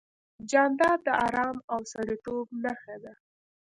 [0.51, 3.13] جانداد د ارام او سړیتوب نښه ده.